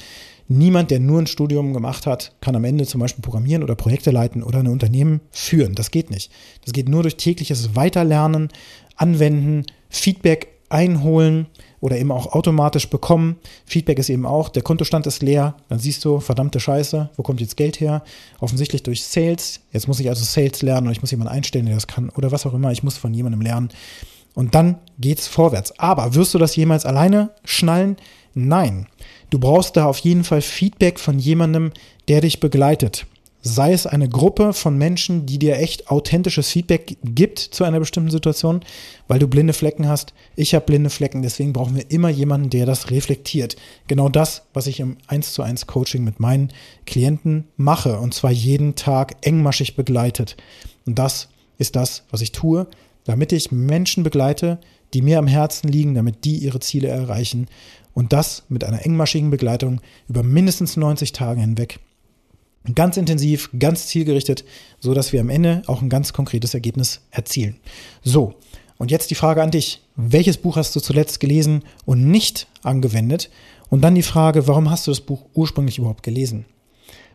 Niemand, 0.48 0.92
der 0.92 1.00
nur 1.00 1.22
ein 1.22 1.28
Studium 1.28 1.74
gemacht 1.74 2.06
hat, 2.06 2.34
kann 2.42 2.56
am 2.56 2.64
Ende 2.64 2.86
zum 2.86 3.00
Beispiel 3.00 3.22
programmieren 3.22 3.64
oder 3.64 3.76
Projekte 3.76 4.12
leiten 4.12 4.44
oder 4.44 4.60
ein 4.60 4.68
Unternehmen 4.68 5.22
führen. 5.32 5.76
Das 5.76 5.92
geht 5.92 6.12
nicht. 6.12 6.32
Das 6.66 6.74
geht 6.74 6.90
nur 6.90 7.04
durch 7.04 7.18
tägliches 7.18 7.76
Weiterlernen, 7.76 8.50
Anwenden, 8.96 9.66
Feedback 9.90 10.53
einholen 10.74 11.48
oder 11.80 11.98
eben 11.98 12.12
auch 12.12 12.34
automatisch 12.34 12.90
bekommen. 12.90 13.38
Feedback 13.66 14.00
ist 14.00 14.10
eben 14.10 14.26
auch, 14.26 14.50
der 14.50 14.64
Kontostand 14.64 15.06
ist 15.08 15.22
leer, 15.22 15.56
dann 15.70 15.80
siehst 15.80 16.04
du, 16.04 16.20
verdammte 16.20 16.60
Scheiße, 16.60 17.10
wo 17.16 17.24
kommt 17.24 17.42
jetzt 17.42 17.58
Geld 17.58 17.80
her? 17.80 18.04
Offensichtlich 18.40 18.84
durch 18.84 19.04
Sales. 19.04 19.62
Jetzt 19.72 19.88
muss 19.88 20.00
ich 20.00 20.10
also 20.10 20.24
Sales 20.24 20.62
lernen 20.62 20.88
und 20.88 20.94
ich 20.94 21.02
muss 21.02 21.12
jemanden 21.12 21.34
einstellen, 21.34 21.66
der 21.66 21.76
das 21.76 21.88
kann 21.88 22.10
oder 22.10 22.32
was 22.32 22.46
auch 22.46 22.54
immer. 22.54 22.72
Ich 22.72 22.84
muss 22.84 22.98
von 22.98 23.14
jemandem 23.14 23.42
lernen. 23.42 23.70
Und 24.34 24.56
dann 24.56 24.80
geht's 24.98 25.28
vorwärts. 25.28 25.78
Aber 25.80 26.16
wirst 26.16 26.34
du 26.34 26.40
das 26.40 26.56
jemals 26.56 26.86
alleine 26.86 27.30
schnallen? 27.46 27.98
Nein. 28.34 28.88
Du 29.30 29.40
brauchst 29.40 29.78
da 29.78 29.86
auf 29.86 30.00
jeden 30.00 30.24
Fall 30.24 30.42
Feedback 30.42 31.00
von 31.00 31.20
jemandem, 31.20 31.72
der 32.08 32.22
dich 32.22 32.40
begleitet 32.40 33.06
sei 33.46 33.74
es 33.74 33.86
eine 33.86 34.08
Gruppe 34.08 34.54
von 34.54 34.78
Menschen, 34.78 35.26
die 35.26 35.38
dir 35.38 35.58
echt 35.58 35.92
authentisches 35.92 36.50
Feedback 36.50 36.98
gibt 37.04 37.40
zu 37.40 37.66
einer 37.66 37.80
bestimmten 37.80 38.10
Situation, 38.10 38.62
weil 39.10 39.20
du 39.20 39.28
blinde 39.28 39.52
Flecken 39.52 39.88
hast. 39.88 40.14
Ich 40.38 40.56
habe 40.56 40.66
blinde 40.66 40.90
Flecken, 40.90 41.22
deswegen 41.22 41.52
brauchen 41.52 41.76
wir 41.76 41.92
immer 41.92 42.08
jemanden, 42.08 42.50
der 42.50 42.66
das 42.66 42.90
reflektiert. 42.90 43.58
Genau 43.88 44.08
das, 44.08 44.44
was 44.54 44.68
ich 44.68 44.80
im 44.80 44.98
1 45.08 45.34
zu 45.34 45.44
1 45.44 45.68
Coaching 45.68 46.06
mit 46.06 46.22
meinen 46.22 46.54
Klienten 46.86 47.44
mache 47.58 48.00
und 48.00 48.14
zwar 48.14 48.32
jeden 48.32 48.76
Tag 48.76 49.18
engmaschig 49.22 49.76
begleitet. 49.76 50.38
Und 50.86 50.98
das 50.98 51.28
ist 51.58 51.76
das, 51.76 52.04
was 52.12 52.22
ich 52.22 52.32
tue, 52.32 52.68
damit 53.04 53.34
ich 53.34 53.52
Menschen 53.52 54.04
begleite, 54.04 54.60
die 54.94 55.02
mir 55.02 55.20
am 55.20 55.28
Herzen 55.28 55.68
liegen, 55.68 55.96
damit 55.96 56.24
die 56.24 56.38
ihre 56.38 56.62
Ziele 56.62 56.88
erreichen 56.88 57.48
und 57.94 58.14
das 58.14 58.44
mit 58.48 58.64
einer 58.64 58.86
engmaschigen 58.86 59.32
Begleitung 59.32 59.82
über 60.08 60.24
mindestens 60.24 60.78
90 60.78 61.12
Tage 61.12 61.42
hinweg 61.42 61.80
Ganz 62.76 62.96
intensiv, 62.96 63.50
ganz 63.60 63.88
zielgerichtet, 63.88 64.46
so 64.80 64.94
dass 64.94 65.12
wir 65.12 65.20
am 65.20 65.30
Ende 65.30 65.64
auch 65.68 65.82
ein 65.82 65.90
ganz 65.90 66.14
konkretes 66.14 66.54
Ergebnis 66.54 67.02
erzielen. 67.12 67.58
So. 68.04 68.36
Und 68.78 68.90
jetzt 68.90 69.12
die 69.12 69.16
Frage 69.16 69.44
an 69.44 69.52
dich. 69.52 69.82
Welches 69.96 70.38
Buch 70.38 70.56
hast 70.56 70.76
du 70.76 70.80
zuletzt 70.80 71.20
gelesen 71.20 71.64
und 71.86 72.10
nicht 72.10 72.48
angewendet? 72.64 73.30
Und 73.70 73.82
dann 73.82 73.96
die 73.96 74.02
Frage, 74.02 74.48
warum 74.48 74.70
hast 74.70 74.88
du 74.88 74.92
das 74.92 75.02
Buch 75.02 75.26
ursprünglich 75.34 75.78
überhaupt 75.78 76.04
gelesen? 76.04 76.46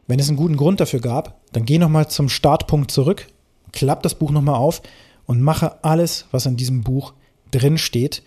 Wenn 0.07 0.19
es 0.19 0.28
einen 0.28 0.37
guten 0.37 0.57
Grund 0.57 0.81
dafür 0.81 1.00
gab, 1.00 1.40
dann 1.52 1.64
geh 1.64 1.78
nochmal 1.78 2.09
zum 2.09 2.28
Startpunkt 2.28 2.90
zurück, 2.90 3.26
klapp 3.73 4.02
das 4.02 4.14
Buch 4.14 4.31
nochmal 4.31 4.55
auf 4.55 4.83
und 5.26 5.43
mache 5.43 5.85
alles, 5.85 6.26
was 6.31 6.47
in 6.47 6.57
diesem 6.57 6.83
Buch 6.83 7.12
drin 7.50 7.76
steht, 7.76 8.23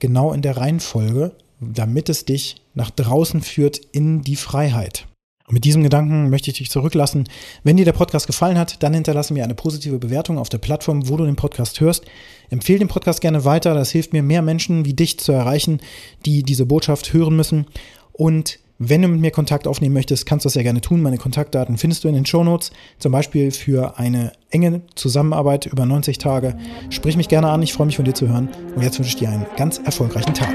genau 0.00 0.32
in 0.32 0.42
der 0.42 0.56
Reihenfolge, 0.56 1.36
damit 1.60 2.08
es 2.08 2.24
dich 2.24 2.56
nach 2.74 2.90
draußen 2.90 3.40
führt 3.40 3.78
in 3.92 4.22
die 4.22 4.36
Freiheit. 4.36 5.06
Und 5.46 5.54
mit 5.54 5.64
diesem 5.64 5.82
Gedanken 5.82 6.30
möchte 6.30 6.50
ich 6.50 6.58
dich 6.58 6.70
zurücklassen. 6.70 7.28
Wenn 7.64 7.76
dir 7.76 7.84
der 7.84 7.92
Podcast 7.92 8.26
gefallen 8.26 8.58
hat, 8.58 8.82
dann 8.82 8.94
hinterlasse 8.94 9.34
mir 9.34 9.44
eine 9.44 9.54
positive 9.54 9.98
Bewertung 9.98 10.38
auf 10.38 10.48
der 10.48 10.58
Plattform, 10.58 11.08
wo 11.08 11.16
du 11.16 11.24
den 11.24 11.36
Podcast 11.36 11.80
hörst. 11.80 12.04
Empfehle 12.50 12.78
den 12.78 12.88
Podcast 12.88 13.20
gerne 13.20 13.44
weiter. 13.44 13.74
Das 13.74 13.90
hilft 13.90 14.12
mir, 14.12 14.22
mehr 14.22 14.42
Menschen 14.42 14.84
wie 14.84 14.94
dich 14.94 15.18
zu 15.18 15.32
erreichen, 15.32 15.80
die 16.24 16.42
diese 16.42 16.66
Botschaft 16.66 17.12
hören 17.12 17.36
müssen. 17.36 17.66
Und 18.12 18.60
wenn 18.84 19.02
du 19.02 19.08
mit 19.08 19.20
mir 19.20 19.30
Kontakt 19.30 19.68
aufnehmen 19.68 19.94
möchtest, 19.94 20.26
kannst 20.26 20.44
du 20.44 20.48
das 20.48 20.54
sehr 20.54 20.64
gerne 20.64 20.80
tun. 20.80 21.02
Meine 21.02 21.18
Kontaktdaten 21.18 21.78
findest 21.78 22.02
du 22.02 22.08
in 22.08 22.14
den 22.14 22.26
Shownotes, 22.26 22.72
zum 22.98 23.12
Beispiel 23.12 23.52
für 23.52 23.98
eine 23.98 24.32
enge 24.50 24.82
Zusammenarbeit 24.96 25.66
über 25.66 25.86
90 25.86 26.18
Tage. 26.18 26.56
Sprich 26.90 27.16
mich 27.16 27.28
gerne 27.28 27.48
an, 27.50 27.62
ich 27.62 27.72
freue 27.72 27.86
mich 27.86 27.96
von 27.96 28.04
dir 28.04 28.14
zu 28.14 28.28
hören. 28.28 28.48
Und 28.74 28.82
jetzt 28.82 28.98
wünsche 28.98 29.10
ich 29.10 29.16
dir 29.16 29.28
einen 29.28 29.46
ganz 29.56 29.78
erfolgreichen 29.78 30.34
Tag. 30.34 30.52